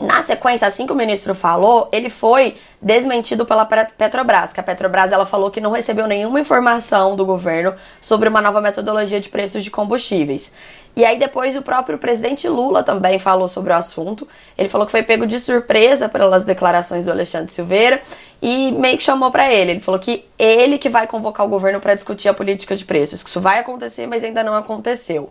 Na 0.00 0.22
sequência, 0.22 0.66
assim 0.66 0.86
que 0.86 0.92
o 0.94 0.96
ministro 0.96 1.34
falou, 1.34 1.86
ele 1.92 2.08
foi 2.08 2.56
desmentido 2.80 3.44
pela 3.44 3.66
Petrobras, 3.66 4.50
que 4.50 4.58
a 4.58 4.62
Petrobras 4.62 5.12
ela 5.12 5.26
falou 5.26 5.50
que 5.50 5.60
não 5.60 5.72
recebeu 5.72 6.06
nenhuma 6.06 6.40
informação 6.40 7.14
do 7.14 7.26
governo 7.26 7.74
sobre 8.00 8.26
uma 8.30 8.40
nova 8.40 8.62
metodologia 8.62 9.20
de 9.20 9.28
preços 9.28 9.62
de 9.62 9.70
combustíveis. 9.70 10.50
E 10.96 11.04
aí 11.04 11.18
depois 11.18 11.54
o 11.54 11.60
próprio 11.62 11.98
presidente 11.98 12.48
Lula 12.48 12.82
também 12.82 13.18
falou 13.18 13.46
sobre 13.46 13.74
o 13.74 13.76
assunto. 13.76 14.26
Ele 14.56 14.70
falou 14.70 14.86
que 14.86 14.90
foi 14.90 15.02
pego 15.02 15.26
de 15.26 15.38
surpresa 15.38 16.08
pelas 16.08 16.44
declarações 16.44 17.04
do 17.04 17.10
Alexandre 17.10 17.52
Silveira 17.52 18.00
e 18.40 18.72
meio 18.72 18.96
que 18.96 19.02
chamou 19.02 19.30
para 19.30 19.52
ele. 19.52 19.72
Ele 19.72 19.80
falou 19.80 20.00
que 20.00 20.24
ele 20.38 20.78
que 20.78 20.88
vai 20.88 21.06
convocar 21.06 21.44
o 21.44 21.48
governo 21.48 21.78
para 21.78 21.94
discutir 21.94 22.28
a 22.28 22.34
política 22.34 22.74
de 22.74 22.86
preços, 22.86 23.22
que 23.22 23.28
isso 23.28 23.40
vai 23.40 23.58
acontecer, 23.58 24.06
mas 24.06 24.24
ainda 24.24 24.42
não 24.42 24.54
aconteceu. 24.54 25.30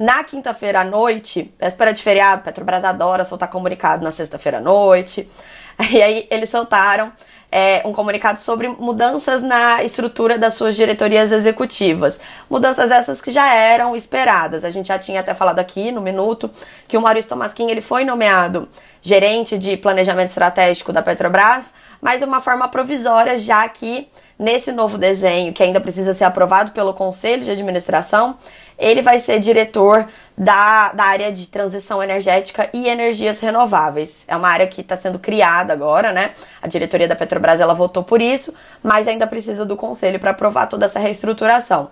Na 0.00 0.24
quinta-feira 0.24 0.80
à 0.80 0.84
noite, 0.84 1.52
véspera 1.60 1.92
de 1.92 2.02
feriado, 2.02 2.40
Petrobras 2.40 2.82
adora 2.82 3.22
soltar 3.22 3.50
comunicado 3.50 4.02
na 4.02 4.10
sexta-feira 4.10 4.56
à 4.56 4.60
noite. 4.62 5.28
E 5.90 6.02
aí 6.02 6.26
eles 6.30 6.48
soltaram 6.48 7.12
é, 7.52 7.82
um 7.84 7.92
comunicado 7.92 8.40
sobre 8.40 8.66
mudanças 8.68 9.42
na 9.42 9.84
estrutura 9.84 10.38
das 10.38 10.54
suas 10.54 10.74
diretorias 10.74 11.30
executivas. 11.30 12.18
Mudanças 12.48 12.90
essas 12.90 13.20
que 13.20 13.30
já 13.30 13.52
eram 13.52 13.94
esperadas. 13.94 14.64
A 14.64 14.70
gente 14.70 14.88
já 14.88 14.98
tinha 14.98 15.20
até 15.20 15.34
falado 15.34 15.58
aqui 15.58 15.92
no 15.92 16.00
minuto 16.00 16.50
que 16.88 16.96
o 16.96 17.02
Maurício 17.02 17.28
Tomasquim 17.28 17.70
ele 17.70 17.82
foi 17.82 18.02
nomeado 18.02 18.70
gerente 19.02 19.58
de 19.58 19.76
planejamento 19.76 20.30
estratégico 20.30 20.94
da 20.94 21.02
Petrobras, 21.02 21.66
mas 22.00 22.20
de 22.20 22.24
uma 22.24 22.40
forma 22.40 22.68
provisória, 22.68 23.38
já 23.38 23.68
que 23.68 24.08
nesse 24.40 24.72
novo 24.72 24.96
desenho, 24.96 25.52
que 25.52 25.62
ainda 25.62 25.78
precisa 25.78 26.14
ser 26.14 26.24
aprovado 26.24 26.70
pelo 26.70 26.94
Conselho 26.94 27.44
de 27.44 27.50
Administração, 27.50 28.38
ele 28.78 29.02
vai 29.02 29.20
ser 29.20 29.38
diretor 29.38 30.08
da, 30.36 30.94
da 30.94 31.04
área 31.04 31.30
de 31.30 31.46
transição 31.46 32.02
energética 32.02 32.70
e 32.72 32.88
energias 32.88 33.38
renováveis. 33.38 34.24
É 34.26 34.34
uma 34.34 34.48
área 34.48 34.66
que 34.66 34.80
está 34.80 34.96
sendo 34.96 35.18
criada 35.18 35.74
agora, 35.74 36.10
né? 36.10 36.30
A 36.62 36.66
diretoria 36.66 37.06
da 37.06 37.14
Petrobras 37.14 37.60
ela 37.60 37.74
votou 37.74 38.02
por 38.02 38.22
isso, 38.22 38.54
mas 38.82 39.06
ainda 39.06 39.26
precisa 39.26 39.66
do 39.66 39.76
Conselho 39.76 40.18
para 40.18 40.30
aprovar 40.30 40.66
toda 40.66 40.86
essa 40.86 40.98
reestruturação. 40.98 41.90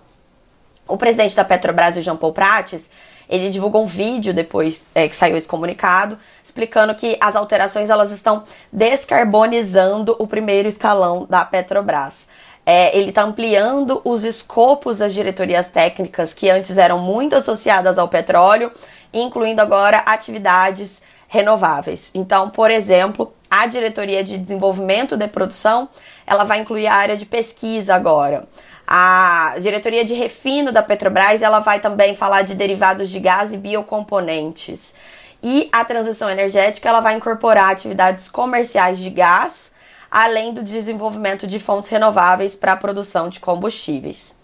O 0.86 0.96
presidente 0.96 1.36
da 1.36 1.44
Petrobras, 1.44 2.02
Jean 2.02 2.16
Paul 2.16 2.32
Prates, 2.32 2.88
ele 3.28 3.50
divulgou 3.50 3.82
um 3.82 3.86
vídeo 3.86 4.32
depois 4.32 4.82
é, 4.94 5.06
que 5.06 5.14
saiu 5.14 5.36
esse 5.36 5.46
comunicado, 5.46 6.18
explicando 6.42 6.94
que 6.94 7.16
as 7.20 7.36
alterações 7.36 7.90
elas 7.90 8.10
estão 8.10 8.44
descarbonizando 8.72 10.16
o 10.18 10.26
primeiro 10.26 10.68
escalão 10.68 11.26
da 11.28 11.44
Petrobras. 11.44 12.26
É, 12.64 12.96
ele 12.96 13.10
está 13.10 13.22
ampliando 13.22 14.00
os 14.04 14.24
escopos 14.24 14.98
das 14.98 15.14
diretorias 15.14 15.68
técnicas 15.68 16.34
que 16.34 16.50
antes 16.50 16.76
eram 16.76 16.98
muito 16.98 17.34
associadas 17.34 17.98
ao 17.98 18.08
petróleo, 18.08 18.70
incluindo 19.12 19.62
agora 19.62 19.98
atividades 19.98 21.00
renováveis. 21.26 22.10
Então, 22.14 22.50
por 22.50 22.70
exemplo, 22.70 23.32
a 23.50 23.66
diretoria 23.66 24.22
de 24.22 24.36
desenvolvimento 24.36 25.16
de 25.16 25.26
produção, 25.28 25.88
ela 26.26 26.44
vai 26.44 26.60
incluir 26.60 26.86
a 26.86 26.94
área 26.94 27.16
de 27.16 27.24
pesquisa 27.24 27.94
agora. 27.94 28.46
A 28.90 29.56
diretoria 29.60 30.02
de 30.02 30.14
refino 30.14 30.72
da 30.72 30.82
Petrobras, 30.82 31.42
ela 31.42 31.60
vai 31.60 31.78
também 31.78 32.14
falar 32.14 32.40
de 32.40 32.54
derivados 32.54 33.10
de 33.10 33.20
gás 33.20 33.52
e 33.52 33.58
biocomponentes. 33.58 34.94
E 35.42 35.68
a 35.70 35.84
transição 35.84 36.30
energética, 36.30 36.88
ela 36.88 37.00
vai 37.00 37.14
incorporar 37.14 37.70
atividades 37.70 38.30
comerciais 38.30 38.98
de 38.98 39.10
gás 39.10 39.70
além 40.10 40.54
do 40.54 40.62
desenvolvimento 40.62 41.46
de 41.46 41.58
fontes 41.58 41.90
renováveis 41.90 42.54
para 42.54 42.72
a 42.72 42.76
produção 42.76 43.28
de 43.28 43.40
combustíveis. 43.40 44.34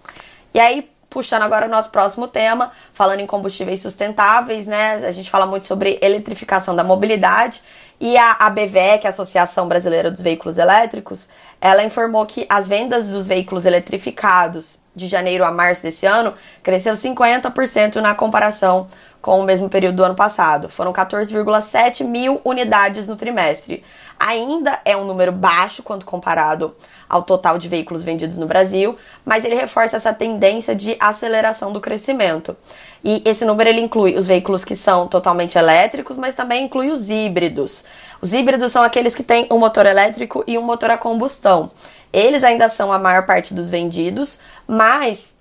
E 0.53 0.61
aí, 0.61 0.91
puxando 1.09 1.43
agora 1.43 1.67
o 1.67 1.71
nosso 1.71 1.91
próximo 1.91 2.29
tema, 2.29 2.73
falando 2.93 3.21
em 3.21 3.27
combustíveis 3.27 3.81
sustentáveis, 3.81 4.67
né? 4.67 5.07
A 5.07 5.11
gente 5.11 5.31
fala 5.31 5.47
muito 5.47 5.67
sobre 5.67 5.99
eletrificação 6.03 6.77
da 6.77 6.85
mobilidade 6.85 7.63
e 8.05 8.19
a 8.19 8.37
ABVE, 8.39 8.79
é 8.79 9.07
a 9.07 9.09
Associação 9.09 9.67
Brasileira 9.67 10.11
dos 10.11 10.21
Veículos 10.21 10.59
Elétricos, 10.59 11.27
ela 11.59 11.83
informou 11.83 12.27
que 12.27 12.45
as 12.51 12.69
vendas 12.69 13.09
dos 13.09 13.27
veículos 13.27 13.65
eletrificados 13.65 14.79
de 14.95 15.07
janeiro 15.07 15.43
a 15.43 15.51
março 15.51 15.85
desse 15.85 16.05
ano 16.05 16.35
cresceu 16.63 16.93
50% 16.93 18.03
na 18.03 18.15
comparação 18.15 18.89
com 19.25 19.41
o 19.41 19.43
mesmo 19.43 19.71
período 19.71 19.97
do 19.97 20.05
ano 20.05 20.15
passado. 20.15 20.69
Foram 20.69 20.93
14,7 20.93 22.05
mil 22.05 22.43
unidades 22.45 23.09
no 23.09 23.17
trimestre. 23.17 23.83
Ainda 24.21 24.79
é 24.85 24.95
um 24.95 25.07
número 25.07 25.33
baixo 25.33 25.83
quando 25.83 26.05
comparado 26.05 26.77
ao 27.09 27.23
total 27.23 27.57
de 27.57 27.67
veículos 27.67 28.05
vendidos 28.05 28.37
no 28.37 28.47
Brasil, 28.47 28.99
mas 29.25 29.43
ele 29.43 29.55
reforça 29.55 29.97
essa 29.97 30.13
tendência 30.13 30.77
de 30.77 30.95
aceleração 31.01 31.73
do 31.73 31.81
crescimento. 31.81 32.55
E 33.03 33.23
esse 33.25 33.47
número 33.47 33.71
ele 33.71 33.81
inclui 33.81 34.15
os 34.15 34.27
veículos 34.27 34.63
que 34.63 34.77
são 34.77 35.09
totalmente 35.09 35.57
elétricos, 35.57 36.19
mas 36.19 36.35
também 36.35 36.67
inclui 36.67 36.91
os 36.91 37.09
híbridos. 37.09 37.83
Os 38.21 38.35
híbridos 38.35 38.73
são 38.73 38.83
aqueles 38.83 39.15
que 39.15 39.23
têm 39.23 39.47
um 39.51 39.59
motor 39.59 39.87
elétrico 39.87 40.45
e 40.47 40.59
um 40.59 40.63
motor 40.63 40.91
a 40.91 40.99
combustão. 40.99 41.71
Eles 42.13 42.45
ainda 42.45 42.69
são 42.69 42.93
a 42.93 42.99
maior 42.99 43.25
parte 43.25 43.55
dos 43.55 43.71
vendidos, 43.71 44.39
mas 44.69 45.35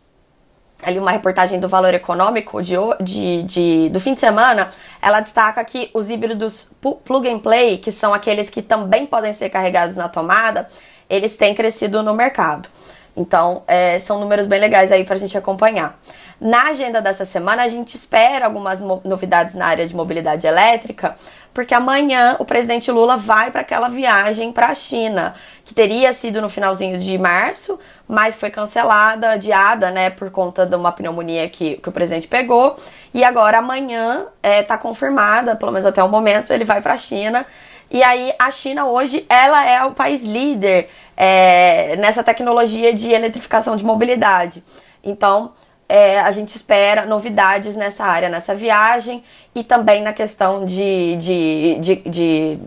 ali 0.84 1.00
uma 1.00 1.12
reportagem 1.12 1.60
do 1.60 1.68
Valor 1.68 1.94
Econômico 1.94 2.62
de, 2.62 2.76
de, 3.02 3.44
de, 3.44 3.90
do 3.90 4.00
fim 4.00 4.14
de 4.14 4.20
semana, 4.20 4.72
ela 5.02 5.20
destaca 5.20 5.64
que 5.64 5.90
os 5.94 6.10
híbridos 6.10 6.70
plug 7.04 7.28
and 7.28 7.40
play, 7.40 7.78
que 7.78 7.92
são 7.92 8.14
aqueles 8.14 8.50
que 8.50 8.62
também 8.62 9.06
podem 9.06 9.34
ser 9.34 9.50
carregados 9.50 9.96
na 9.96 10.10
tomada, 10.10 10.70
eles 11.10 11.36
têm 11.36 11.54
crescido 11.54 12.04
no 12.04 12.14
mercado. 12.14 12.70
Então, 13.16 13.64
é, 13.68 14.00
são 14.00 14.20
números 14.20 14.48
bem 14.48 14.60
legais 14.60 14.92
aí 14.92 15.04
para 15.04 15.16
a 15.16 15.20
gente 15.20 15.38
acompanhar. 15.38 16.00
Na 16.42 16.70
agenda 16.70 17.02
dessa 17.02 17.26
semana, 17.26 17.64
a 17.64 17.68
gente 17.68 17.96
espera 17.96 18.46
algumas 18.46 18.80
novidades 18.80 19.56
na 19.56 19.68
área 19.68 19.86
de 19.86 19.96
mobilidade 19.96 20.46
elétrica, 20.48 21.16
porque 21.54 21.74
amanhã 21.74 22.36
o 22.40 22.46
presidente 22.46 22.92
Lula 22.92 23.16
vai 23.16 23.52
para 23.52 23.62
aquela 23.62 23.88
viagem 23.88 24.52
para 24.52 24.68
a 24.68 24.76
China, 24.76 25.36
que 25.64 25.74
teria 25.74 26.12
sido 26.14 26.42
no 26.42 26.50
finalzinho 26.50 26.98
de 26.98 27.18
março, 27.18 27.80
mas 28.08 28.36
foi 28.36 28.50
cancelada, 28.50 29.32
adiada, 29.32 29.92
né, 29.92 30.10
por 30.10 30.32
conta 30.32 30.66
de 30.66 30.76
uma 30.76 30.92
pneumonia 30.92 31.48
que, 31.48 31.78
que 31.78 31.90
o 31.90 31.92
presidente 31.92 32.28
pegou. 32.28 32.76
E 33.14 33.24
agora 33.24 33.60
amanhã 33.60 34.26
está 34.38 34.50
é, 34.50 34.64
tá 34.64 34.78
confirmada, 34.78 35.56
pelo 35.56 35.72
menos 35.72 35.88
até 35.88 36.04
o 36.04 36.10
momento, 36.10 36.52
ele 36.52 36.66
vai 36.66 36.82
para 36.82 36.94
a 36.94 36.98
China. 36.98 37.46
E 37.92 38.02
aí 38.02 38.34
a 38.40 38.50
China 38.50 38.88
hoje 38.88 39.24
ela 39.30 39.64
é 39.64 39.84
o 39.84 39.92
país 39.92 40.24
líder 40.24 40.90
é, 41.16 41.96
nessa 41.98 42.24
tecnologia 42.24 42.92
de 42.92 43.12
eletrificação 43.12 43.76
de 43.76 43.86
mobilidade. 43.86 44.64
Então 45.04 45.52
é, 45.88 46.20
a 46.20 46.32
gente 46.32 46.56
espera 46.56 47.06
novidades 47.06 47.76
nessa 47.76 48.04
área, 48.04 48.30
nessa 48.30 48.56
viagem 48.56 49.24
e 49.54 49.64
também 49.64 50.02
na 50.02 50.14
questão 50.14 50.66
de, 50.66 51.16
de, 51.18 51.78
de, 51.80 51.96
de 52.10 52.60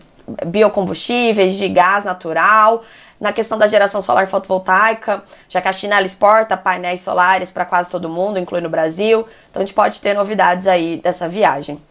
biocombustíveis, 0.45 1.55
de 1.55 1.67
gás 1.67 2.03
natural, 2.03 2.83
na 3.19 3.33
questão 3.33 3.57
da 3.57 3.67
geração 3.67 4.01
solar 4.01 4.27
fotovoltaica, 4.27 5.23
já 5.49 5.59
que 5.59 5.67
a 5.67 5.73
China 5.73 6.01
exporta 6.01 6.55
painéis 6.55 7.01
solares 7.01 7.49
para 7.49 7.65
quase 7.65 7.89
todo 7.89 8.07
mundo, 8.07 8.37
incluindo 8.37 8.67
o 8.67 8.71
Brasil. 8.71 9.27
Então 9.49 9.61
a 9.61 9.65
gente 9.65 9.73
pode 9.73 9.99
ter 9.99 10.13
novidades 10.13 10.67
aí 10.67 10.97
dessa 10.97 11.27
viagem. 11.27 11.81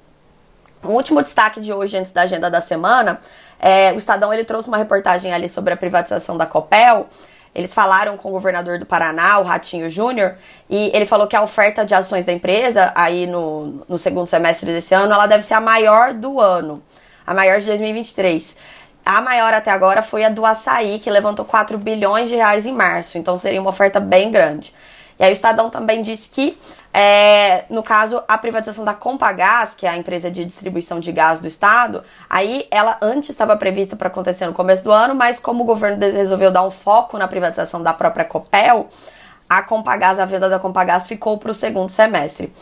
Um 0.85 0.93
último 0.93 1.23
destaque 1.23 1.61
de 1.61 1.73
hoje, 1.73 1.99
antes 1.99 2.13
da 2.13 2.23
agenda 2.23 2.49
da 2.49 2.61
semana, 2.61 3.21
é, 3.59 3.93
o 3.93 3.97
Estadão 3.97 4.33
ele 4.33 4.45
trouxe 4.45 4.69
uma 4.69 4.77
reportagem 4.77 5.33
ali 5.33 5.49
sobre 5.49 5.75
a 5.75 5.77
privatização 5.77 6.37
da 6.37 6.47
Copel. 6.47 7.09
Eles 7.57 7.73
falaram 7.73 8.19
com 8.19 8.29
o 8.29 8.33
governador 8.33 8.79
do 8.79 8.85
Paraná, 8.85 9.39
o 9.39 9.43
Ratinho 9.43 9.89
Júnior, 9.89 10.35
e 10.69 10.91
ele 10.95 11.07
falou 11.07 11.27
que 11.27 11.35
a 11.35 11.41
oferta 11.41 11.87
de 11.87 11.95
ações 11.95 12.27
da 12.27 12.31
empresa, 12.31 12.93
aí 12.95 13.27
no, 13.27 13.83
no 13.89 13.97
segundo 13.97 14.27
semestre 14.27 14.71
desse 14.71 14.95
ano, 14.95 15.15
ela 15.15 15.27
deve 15.27 15.43
ser 15.43 15.55
a 15.55 15.61
maior 15.61 16.13
do 16.13 16.39
ano, 16.39 16.83
a 17.27 17.33
maior 17.33 17.59
de 17.59 17.65
2023. 17.65 18.55
A 19.03 19.23
maior 19.23 19.55
até 19.55 19.71
agora 19.71 20.03
foi 20.03 20.23
a 20.23 20.29
do 20.29 20.45
açaí, 20.45 20.99
que 20.99 21.09
levantou 21.09 21.47
4 21.47 21.79
bilhões 21.79 22.29
de 22.29 22.37
reais 22.37 22.67
em 22.67 22.75
março, 22.75 23.17
então 23.17 23.39
seria 23.39 23.59
uma 23.59 23.71
oferta 23.71 23.99
bem 23.99 24.31
grande. 24.31 24.75
E 25.19 25.25
aí 25.25 25.31
o 25.31 25.33
Estadão 25.33 25.71
também 25.71 26.03
disse 26.03 26.29
que, 26.29 26.59
é, 26.93 27.65
no 27.71 27.83
caso, 27.83 28.23
a 28.29 28.37
privatização 28.37 28.85
da 28.85 28.95
Compagás, 28.95 29.75
que 29.75 29.87
é 29.87 29.91
a 29.91 29.97
empresa 29.97 30.31
de 30.31 30.45
distribuição 30.45 31.01
de 31.01 31.11
gás 31.13 31.41
do 31.41 31.47
Estado, 31.47 32.03
aí 32.29 32.67
ela 32.71 32.99
antes 33.01 33.31
estava 33.31 33.57
prevista 33.57 33.97
para 33.97 34.09
acontecer 34.09 34.47
no 34.47 34.53
começo 34.53 34.85
do 34.85 34.93
ano, 34.93 35.15
mas 35.15 35.41
como 35.41 35.63
o 35.63 35.67
governo 35.67 35.99
resolveu 36.01 36.51
dar 36.51 36.63
um 36.63 36.71
foco 36.71 37.19
na 37.19 37.27
privatização 37.27 37.83
da 37.83 37.95
própria 37.95 38.25
Copel, 38.25 38.89
a 39.49 39.63
Compagás, 39.63 40.19
a 40.19 40.25
venda 40.25 40.49
da 40.49 40.59
Compagás 40.59 41.07
ficou 41.07 41.39
para 41.39 41.51
o 41.51 41.55
segundo 41.55 41.91
semestre. 41.91 42.53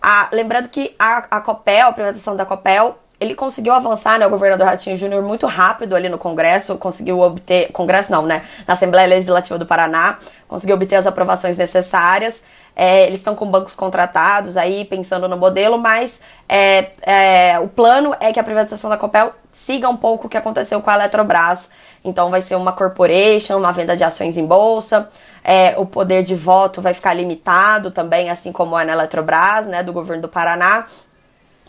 Ah, 0.00 0.28
lembrando 0.32 0.68
que 0.68 0.94
a, 0.98 1.18
a 1.30 1.40
Copel, 1.40 1.88
a 1.88 1.92
privatização 1.92 2.34
da 2.34 2.44
Copel, 2.44 2.98
ele 3.22 3.34
conseguiu 3.34 3.72
avançar, 3.72 4.18
né, 4.18 4.26
o 4.26 4.30
governador 4.30 4.66
Ratinho 4.66 4.96
Júnior, 4.96 5.22
muito 5.22 5.46
rápido 5.46 5.94
ali 5.94 6.08
no 6.08 6.18
Congresso, 6.18 6.76
conseguiu 6.76 7.20
obter, 7.20 7.70
Congresso 7.72 8.10
não, 8.10 8.26
né, 8.26 8.42
na 8.66 8.74
Assembleia 8.74 9.06
Legislativa 9.08 9.58
do 9.58 9.64
Paraná, 9.64 10.18
conseguiu 10.48 10.76
obter 10.76 10.96
as 10.96 11.06
aprovações 11.06 11.56
necessárias, 11.56 12.42
é, 12.74 13.06
eles 13.06 13.18
estão 13.18 13.34
com 13.34 13.46
bancos 13.46 13.74
contratados 13.74 14.56
aí, 14.56 14.84
pensando 14.84 15.28
no 15.28 15.36
modelo, 15.36 15.78
mas 15.78 16.20
é, 16.48 16.90
é, 17.02 17.60
o 17.60 17.68
plano 17.68 18.14
é 18.18 18.32
que 18.32 18.40
a 18.40 18.44
privatização 18.44 18.88
da 18.88 18.96
Copel 18.96 19.32
siga 19.52 19.88
um 19.88 19.96
pouco 19.96 20.26
o 20.26 20.30
que 20.30 20.36
aconteceu 20.36 20.80
com 20.80 20.90
a 20.90 20.94
Eletrobras, 20.94 21.70
então 22.02 22.30
vai 22.30 22.40
ser 22.40 22.56
uma 22.56 22.72
corporation, 22.72 23.58
uma 23.58 23.72
venda 23.72 23.94
de 23.94 24.02
ações 24.02 24.38
em 24.38 24.46
bolsa, 24.46 25.08
é, 25.44 25.74
o 25.76 25.84
poder 25.84 26.22
de 26.22 26.34
voto 26.34 26.80
vai 26.80 26.94
ficar 26.94 27.12
limitado 27.12 27.90
também, 27.90 28.30
assim 28.30 28.50
como 28.50 28.78
é 28.78 28.84
na 28.84 28.92
Eletrobras, 28.92 29.66
né, 29.66 29.82
do 29.82 29.92
governo 29.92 30.22
do 30.22 30.28
Paraná, 30.28 30.86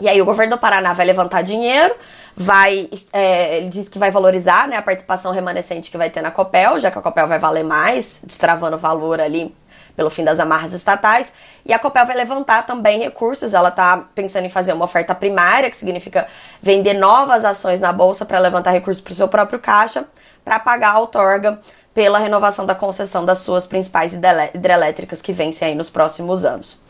e 0.03 0.10
aí 0.10 0.22
o 0.22 0.25
governo 0.25 0.57
do 0.57 0.60
Paraná 0.60 0.91
vai 0.91 1.05
levantar 1.05 1.43
dinheiro, 1.43 1.95
vai, 2.36 2.89
é, 3.13 3.60
ele 3.60 3.69
diz 3.69 3.88
que 3.88 3.98
vai 3.98 4.12
valorizar 4.12 4.67
né, 4.67 4.75
a 4.75 4.81
participação 4.81 5.31
remanescente 5.31 5.89
que 5.89 5.98
vai 5.98 6.10
ter 6.10 6.22
na 6.22 6.29
Copel, 6.29 6.77
já 6.77 6.91
que 6.91 7.00
a 7.00 7.01
Copel 7.01 7.25
vai 7.25 7.39
valer 7.39 7.63
mais, 7.63 8.19
destravando 8.22 8.77
valor 8.77 9.22
ali 9.22 9.55
pelo 9.95 10.10
fim 10.10 10.25
das 10.25 10.41
amarras 10.41 10.74
estatais. 10.74 11.31
E 11.65 11.72
a 11.72 11.79
Copel 11.79 12.05
vai 12.05 12.17
levantar 12.17 12.65
também 12.65 13.00
recursos. 13.00 13.53
Ela 13.53 13.69
está 13.69 14.05
pensando 14.13 14.43
em 14.43 14.50
fazer 14.50 14.74
uma 14.74 14.83
oferta 14.83 15.15
primária, 15.15 15.69
que 15.69 15.77
significa 15.77 16.27
vender 16.62 16.95
novas 16.95 17.45
ações 17.45 17.79
na 17.79 17.93
bolsa 17.93 18.25
para 18.25 18.39
levantar 18.39 18.72
recursos 18.72 19.01
para 19.01 19.13
o 19.13 19.15
seu 19.15 19.29
próprio 19.29 19.57
caixa, 19.57 20.05
para 20.43 20.60
pagar 20.60 20.95
a 20.95 21.00
outorga 21.00 21.62
pela 21.93 22.19
renovação 22.19 22.65
da 22.65 22.75
concessão 22.75 23.24
das 23.24 23.39
suas 23.39 23.65
principais 23.65 24.12
hidrelétricas 24.53 25.22
que 25.22 25.31
vencem 25.31 25.69
aí 25.69 25.75
nos 25.75 25.89
próximos 25.89 26.43
anos. 26.43 26.82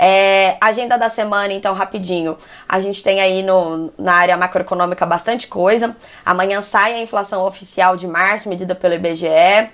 É, 0.00 0.56
agenda 0.60 0.96
da 0.96 1.08
semana, 1.08 1.52
então, 1.52 1.74
rapidinho. 1.74 2.38
A 2.68 2.78
gente 2.78 3.02
tem 3.02 3.20
aí 3.20 3.42
no, 3.42 3.92
na 3.98 4.14
área 4.14 4.36
macroeconômica 4.36 5.04
bastante 5.04 5.48
coisa. 5.48 5.96
Amanhã 6.24 6.62
sai 6.62 6.94
a 6.94 7.00
inflação 7.00 7.44
oficial 7.44 7.96
de 7.96 8.06
março, 8.06 8.48
medida 8.48 8.76
pelo 8.76 8.94
IBGE, 8.94 9.26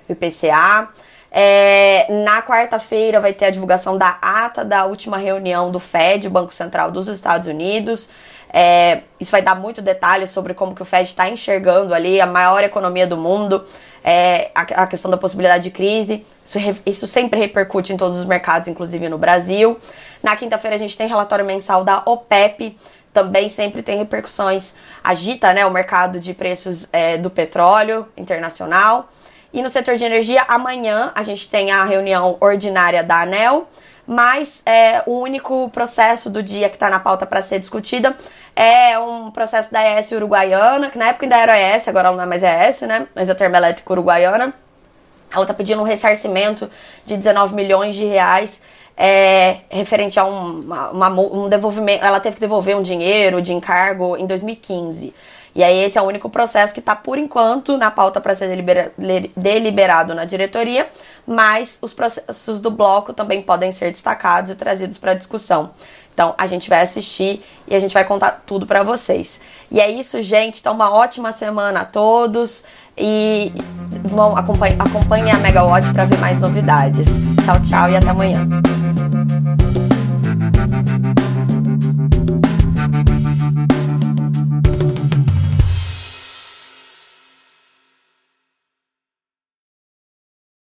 IPCA. 0.09 0.89
É, 1.31 2.07
na 2.25 2.41
quarta-feira 2.41 3.21
vai 3.21 3.35
ter 3.35 3.47
a 3.47 3.51
divulgação 3.51 3.99
da 3.99 4.17
ata 4.23 4.65
da 4.65 4.87
última 4.87 5.19
reunião 5.19 5.71
do 5.71 5.79
Fed, 5.79 6.27
Banco 6.31 6.55
Central 6.55 6.91
dos 6.91 7.07
Estados 7.07 7.47
Unidos. 7.47 8.09
É, 8.57 9.01
isso 9.21 9.33
vai 9.33 9.43
dar 9.43 9.57
muito 9.57 9.83
detalhe 9.83 10.27
sobre 10.29 10.55
como 10.55 10.75
que 10.75 10.81
o 10.81 10.85
Fed 10.85 11.09
está 11.09 11.29
enxergando 11.29 11.93
ali 11.93 12.21
a 12.21 12.27
maior 12.27 12.63
economia 12.63 13.05
do 13.05 13.17
mundo, 13.17 13.65
é, 14.05 14.53
a, 14.55 14.61
a, 14.61 14.87
questão 14.87 15.11
da 15.11 15.17
possibilidade 15.17 15.65
de 15.65 15.71
crise. 15.73 16.25
Isso, 16.45 16.59
isso 16.87 17.07
sempre 17.09 17.41
repercute 17.41 17.93
em 17.93 17.97
todos 17.97 18.17
os 18.17 18.25
mercados, 18.25 18.69
inclusive 18.69 19.09
no 19.09 19.19
Brasil. 19.19 19.77
Na 20.25 20.35
quinta-feira 20.37 20.75
a 20.75 20.79
gente 20.79 20.97
tem 20.97 21.07
relatório 21.07 21.45
mensal 21.45 21.85
da 21.85 22.03
OPEP, 22.07 22.79
também 23.13 23.51
sempre 23.51 23.83
tem 23.83 23.99
repercussões, 23.99 24.73
agita 25.05 25.53
né, 25.53 25.67
o 25.67 25.71
mercado 25.71 26.19
de 26.19 26.33
preços 26.33 26.89
é, 26.91 27.19
do 27.19 27.29
petróleo 27.29 28.09
internacional. 28.17 29.11
E 29.53 29.61
no 29.61 29.69
setor 29.69 29.97
de 29.97 30.05
energia, 30.07 30.43
amanhã 30.49 31.13
a 31.15 31.23
gente 31.23 31.47
tem 31.47 31.71
a 31.71 31.85
reunião 31.85 32.39
ordinária 32.41 33.03
da 33.03 33.21
ANEL, 33.21 33.69
mas 34.07 34.63
é, 34.65 35.03
o 35.05 35.19
único 35.19 35.69
processo 35.69 36.31
do 36.31 36.43
dia 36.43 36.71
que 36.71 36.77
está 36.77 36.89
na 36.89 37.01
pauta 37.01 37.27
para 37.27 37.43
ser 37.43 37.59
discutida 37.59 38.17
é 38.57 38.99
um 38.99 39.31
processo 39.31 39.71
da 39.71 40.01
ES 40.01 40.11
Uruguaiana, 40.13 40.89
que 40.89 40.97
na 40.97 41.09
época 41.09 41.27
ainda 41.27 41.37
era 41.37 41.77
ES, 41.77 41.87
agora 41.87 42.11
não 42.11 42.23
é 42.23 42.25
mais 42.25 42.43
ES, 42.43 42.81
né? 42.89 43.07
Mas 43.15 43.29
é 43.29 43.35
Termoelétrica 43.35 43.93
Uruguaiana. 43.93 44.55
Ela 45.31 45.43
está 45.43 45.53
pedindo 45.53 45.83
um 45.83 45.85
ressarcimento 45.85 46.71
de 47.05 47.15
19 47.15 47.55
milhões 47.55 47.95
de 47.95 48.07
reais 48.07 48.63
é, 48.97 49.59
referente 49.69 50.19
a 50.19 50.25
um, 50.25 50.61
uma, 50.61 51.09
um 51.09 51.49
devolvimento. 51.49 52.05
Ela 52.05 52.21
teve 52.21 52.37
que 52.37 52.41
devolver 52.41 52.77
um 52.77 52.83
dinheiro 52.83 53.43
de 53.43 53.53
encargo 53.53 54.17
em 54.17 54.27
2015. 54.27 55.15
E 55.55 55.63
aí 55.63 55.85
esse 55.85 55.97
é 55.97 56.03
o 56.03 56.05
único 56.05 56.29
processo 56.29 56.75
que 56.75 56.81
está, 56.81 56.97
por 56.97 57.17
enquanto, 57.17 57.79
na 57.79 57.91
pauta 57.91 58.21
para 58.21 58.35
ser 58.35 58.49
delibera 58.49 58.93
deliberado 59.37 60.13
na 60.13 60.25
diretoria, 60.25 60.89
mas 61.25 61.79
os 61.81 61.95
processos 61.95 62.61
do 62.61 62.73
bloco 62.73 63.13
também 63.13 63.41
podem 63.41 63.71
ser 63.71 63.93
destacados 63.93 64.51
e 64.51 64.57
trazidos 64.57 64.99
para 64.99 65.15
discussão. 65.15 65.71
Então 66.13 66.35
a 66.37 66.47
gente 66.47 66.69
vai 66.69 66.81
assistir 66.81 67.45
e 67.69 67.75
a 67.75 67.79
gente 67.79 67.95
vai 67.95 68.05
contar 68.05 68.43
tudo 68.45 68.67
para 68.67 68.83
vocês. 68.83 69.41
E 69.71 69.81
é 69.81 69.89
isso, 69.91 70.21
gente. 70.23 70.59
Então 70.59 70.75
uma 70.75 70.93
ótima 70.93 71.33
semana 71.33 71.81
a 71.81 71.85
todos 71.85 72.65
e 72.97 73.53
vão 74.05 74.37
acompanhe, 74.37 74.77
acompanhe 74.79 75.31
a 75.31 75.39
Megawatt 75.39 75.93
para 75.93 76.05
ver 76.05 76.19
mais 76.19 76.41
novidades. 76.41 77.07
Tchau, 77.45 77.61
tchau 77.63 77.91
e 77.91 77.97
até 77.97 78.11
amanhã. 78.11 78.49